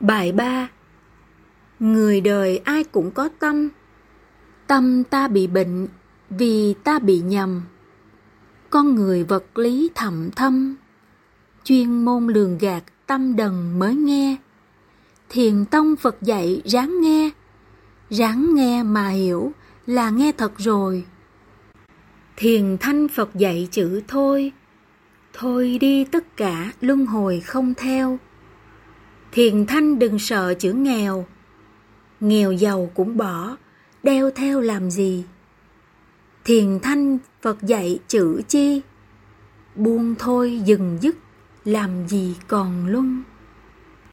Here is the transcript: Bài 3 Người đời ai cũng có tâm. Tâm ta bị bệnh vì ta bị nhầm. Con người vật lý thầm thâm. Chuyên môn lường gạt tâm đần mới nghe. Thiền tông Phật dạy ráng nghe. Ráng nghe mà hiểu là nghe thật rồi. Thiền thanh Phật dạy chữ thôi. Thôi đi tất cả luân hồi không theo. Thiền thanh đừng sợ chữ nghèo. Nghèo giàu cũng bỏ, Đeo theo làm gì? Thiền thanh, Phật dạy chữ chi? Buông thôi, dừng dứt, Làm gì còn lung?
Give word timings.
Bài 0.00 0.32
3 0.32 0.68
Người 1.80 2.20
đời 2.20 2.58
ai 2.58 2.84
cũng 2.84 3.10
có 3.10 3.28
tâm. 3.38 3.68
Tâm 4.66 5.04
ta 5.04 5.28
bị 5.28 5.46
bệnh 5.46 5.88
vì 6.30 6.74
ta 6.84 6.98
bị 6.98 7.20
nhầm. 7.20 7.62
Con 8.70 8.94
người 8.94 9.24
vật 9.24 9.58
lý 9.58 9.90
thầm 9.94 10.30
thâm. 10.36 10.76
Chuyên 11.64 12.04
môn 12.04 12.26
lường 12.26 12.58
gạt 12.58 12.82
tâm 13.06 13.36
đần 13.36 13.78
mới 13.78 13.94
nghe. 13.94 14.36
Thiền 15.28 15.64
tông 15.64 15.96
Phật 15.96 16.22
dạy 16.22 16.62
ráng 16.64 17.00
nghe. 17.00 17.30
Ráng 18.10 18.54
nghe 18.54 18.82
mà 18.82 19.08
hiểu 19.08 19.52
là 19.86 20.10
nghe 20.10 20.32
thật 20.32 20.52
rồi. 20.58 21.04
Thiền 22.36 22.76
thanh 22.80 23.08
Phật 23.08 23.34
dạy 23.34 23.68
chữ 23.70 24.02
thôi. 24.08 24.52
Thôi 25.32 25.78
đi 25.80 26.04
tất 26.04 26.36
cả 26.36 26.72
luân 26.80 27.06
hồi 27.06 27.40
không 27.40 27.74
theo. 27.74 28.18
Thiền 29.34 29.66
thanh 29.66 29.98
đừng 29.98 30.18
sợ 30.18 30.54
chữ 30.54 30.72
nghèo. 30.72 31.26
Nghèo 32.20 32.52
giàu 32.52 32.90
cũng 32.94 33.16
bỏ, 33.16 33.56
Đeo 34.02 34.30
theo 34.30 34.60
làm 34.60 34.90
gì? 34.90 35.24
Thiền 36.44 36.78
thanh, 36.82 37.18
Phật 37.42 37.62
dạy 37.62 37.98
chữ 38.08 38.42
chi? 38.48 38.80
Buông 39.74 40.14
thôi, 40.18 40.60
dừng 40.64 40.98
dứt, 41.00 41.16
Làm 41.64 42.08
gì 42.08 42.36
còn 42.48 42.86
lung? 42.86 43.22